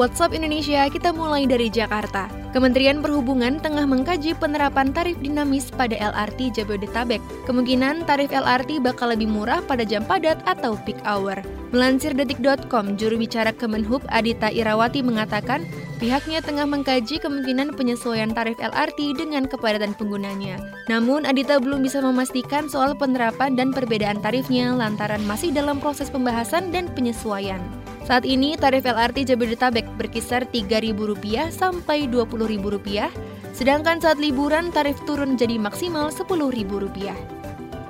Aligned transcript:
WhatsApp 0.00 0.32
Indonesia 0.32 0.88
kita 0.88 1.12
mulai 1.12 1.44
dari 1.44 1.68
Jakarta. 1.68 2.32
Kementerian 2.56 3.04
Perhubungan 3.04 3.60
tengah 3.60 3.84
mengkaji 3.84 4.32
penerapan 4.32 4.96
tarif 4.96 5.20
dinamis 5.20 5.68
pada 5.68 5.92
LRT 5.92 6.56
Jabodetabek. 6.56 7.20
Kemungkinan 7.44 8.08
tarif 8.08 8.32
LRT 8.32 8.80
bakal 8.80 9.12
lebih 9.12 9.28
murah 9.28 9.60
pada 9.68 9.84
jam 9.84 10.00
padat 10.08 10.40
atau 10.48 10.80
peak 10.88 10.96
hour. 11.04 11.36
Melansir 11.76 12.16
detik.com, 12.16 12.96
juru 12.96 13.20
bicara 13.20 13.52
Kemenhub 13.52 14.00
Adita 14.08 14.48
Irawati 14.48 15.04
mengatakan 15.04 15.68
pihaknya 16.00 16.40
tengah 16.40 16.64
mengkaji 16.64 17.20
kemungkinan 17.20 17.76
penyesuaian 17.76 18.32
tarif 18.32 18.56
LRT 18.56 19.20
dengan 19.20 19.44
kepadatan 19.44 19.92
penggunanya. 20.00 20.56
Namun, 20.88 21.28
Adita 21.28 21.60
belum 21.60 21.84
bisa 21.84 22.00
memastikan 22.00 22.72
soal 22.72 22.96
penerapan 22.96 23.52
dan 23.52 23.76
perbedaan 23.76 24.16
tarifnya 24.24 24.72
lantaran 24.72 25.20
masih 25.28 25.52
dalam 25.52 25.76
proses 25.76 26.08
pembahasan 26.08 26.72
dan 26.72 26.88
penyesuaian. 26.96 27.60
Saat 28.10 28.26
ini 28.26 28.58
tarif 28.58 28.90
LRT 28.90 29.22
Jabodetabek 29.22 29.86
berkisar 29.94 30.42
Rp3.000 30.50 31.54
sampai 31.54 32.10
Rp20.000, 32.10 33.06
sedangkan 33.54 34.02
saat 34.02 34.18
liburan 34.18 34.74
tarif 34.74 34.98
turun 35.06 35.38
jadi 35.38 35.62
maksimal 35.62 36.10
Rp10.000. 36.10 37.14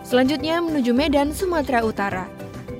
Selanjutnya 0.04 0.60
menuju 0.60 0.92
Medan, 0.92 1.32
Sumatera 1.32 1.80
Utara. 1.80 2.28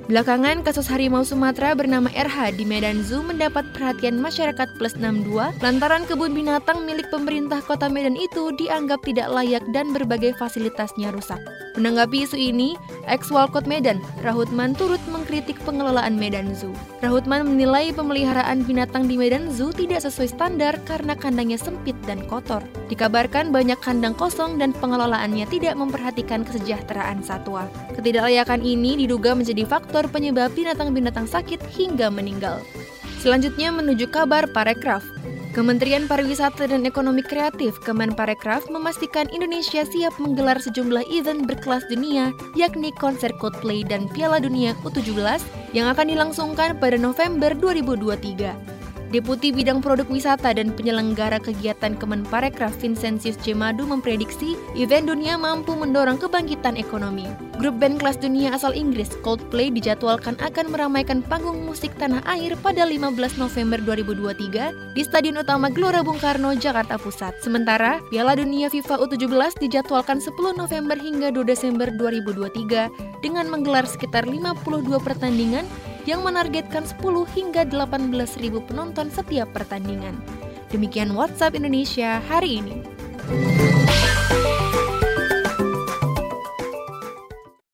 Belakangan, 0.05 0.61
kasus 0.61 0.85
harimau 0.85 1.25
Sumatera 1.25 1.73
bernama 1.73 2.13
RH 2.13 2.61
di 2.61 2.65
Medan 2.69 3.01
Zoo 3.01 3.25
mendapat 3.25 3.65
perhatian 3.73 4.21
masyarakat 4.21 4.77
plus 4.77 4.93
62 5.01 5.33
lantaran 5.65 6.05
kebun 6.05 6.37
binatang 6.37 6.85
milik 6.85 7.09
pemerintah 7.09 7.57
kota 7.65 7.89
Medan 7.89 8.21
itu 8.21 8.53
dianggap 8.53 9.01
tidak 9.01 9.33
layak 9.33 9.65
dan 9.73 9.89
berbagai 9.89 10.37
fasilitasnya 10.37 11.09
rusak. 11.09 11.41
Menanggapi 11.71 12.27
isu 12.27 12.35
ini, 12.35 12.75
ex-Walkot 13.07 13.63
Medan, 13.63 14.03
Rahutman 14.19 14.75
turut 14.75 14.99
mengkritik 15.07 15.55
pengelolaan 15.63 16.19
Medan 16.19 16.51
Zoo. 16.51 16.75
Rahutman 16.99 17.47
menilai 17.47 17.95
pemeliharaan 17.95 18.67
binatang 18.67 19.07
di 19.07 19.15
Medan 19.15 19.47
Zoo 19.47 19.71
tidak 19.71 20.03
sesuai 20.03 20.35
standar 20.35 20.75
karena 20.83 21.15
kandangnya 21.15 21.55
sempit 21.55 21.95
dan 22.03 22.27
kotor. 22.27 22.59
Dikabarkan 22.91 23.55
banyak 23.55 23.79
kandang 23.79 24.11
kosong 24.19 24.59
dan 24.59 24.75
pengelolaannya 24.75 25.47
tidak 25.47 25.79
memperhatikan 25.79 26.43
kesejahteraan 26.43 27.23
satwa. 27.23 27.63
Ketidaklayakan 27.95 28.59
ini 28.59 28.99
diduga 29.07 29.31
menjadi 29.31 29.63
faktor 29.63 30.11
penyebab 30.11 30.51
binatang-binatang 30.51 31.23
sakit 31.23 31.63
hingga 31.71 32.11
meninggal. 32.11 32.59
Selanjutnya 33.23 33.69
menuju 33.71 34.11
kabar 34.11 34.49
Parekraf. 34.49 35.20
Kementerian 35.51 36.07
Pariwisata 36.07 36.63
dan 36.63 36.87
Ekonomi 36.87 37.19
Kreatif 37.19 37.75
Kemenparekraf 37.83 38.71
memastikan 38.71 39.27
Indonesia 39.35 39.83
siap 39.83 40.15
menggelar 40.15 40.55
sejumlah 40.63 41.03
event 41.11 41.43
berkelas 41.43 41.83
dunia, 41.91 42.31
yakni 42.55 42.95
konser 42.95 43.35
Coldplay 43.35 43.83
dan 43.83 44.07
Piala 44.07 44.39
Dunia 44.39 44.71
U17 44.87 45.43
yang 45.75 45.91
akan 45.91 46.07
dilangsungkan 46.07 46.79
pada 46.79 46.95
November 46.95 47.51
2023. 47.51 48.70
Deputi 49.11 49.51
Bidang 49.51 49.83
Produk 49.83 50.07
Wisata 50.07 50.55
dan 50.55 50.71
Penyelenggara 50.71 51.35
Kegiatan 51.43 51.99
Kemenparekraf 51.99 52.71
Vincentius 52.79 53.35
C. 53.43 53.51
Madu 53.51 53.83
memprediksi 53.83 54.55
event 54.71 55.11
dunia 55.11 55.35
mampu 55.35 55.75
mendorong 55.75 56.15
kebangkitan 56.15 56.79
ekonomi. 56.79 57.27
Grup 57.59 57.75
band 57.75 57.99
kelas 57.99 58.15
dunia 58.23 58.55
asal 58.55 58.71
Inggris 58.71 59.11
Coldplay 59.19 59.67
dijadwalkan 59.67 60.39
akan 60.39 60.71
meramaikan 60.71 61.19
panggung 61.27 61.59
musik 61.67 61.91
tanah 61.99 62.23
air 62.23 62.55
pada 62.63 62.87
15 62.87 63.35
November 63.35 63.83
2023 63.83 64.95
di 64.95 65.03
Stadion 65.03 65.43
Utama 65.43 65.67
Gelora 65.67 66.07
Bung 66.07 66.15
Karno, 66.15 66.55
Jakarta 66.55 66.95
Pusat. 66.95 67.43
Sementara, 67.43 67.99
Piala 68.07 68.39
Dunia 68.39 68.71
FIFA 68.71 68.95
U17 68.95 69.59
dijadwalkan 69.59 70.23
10 70.23 70.39
November 70.55 70.95
hingga 70.95 71.35
2 71.35 71.43
Desember 71.43 71.91
2023 71.99 73.19
dengan 73.19 73.51
menggelar 73.51 73.83
sekitar 73.83 74.23
52 74.23 74.87
pertandingan 75.03 75.67
yang 76.09 76.25
menargetkan 76.25 76.85
10 76.87 77.01
hingga 77.35 77.61
18 77.67 78.09
ribu 78.41 78.59
penonton 78.65 79.13
setiap 79.13 79.51
pertandingan. 79.53 80.17
Demikian 80.71 81.13
WhatsApp 81.13 81.53
Indonesia 81.53 82.23
hari 82.25 82.63
ini. 82.63 82.81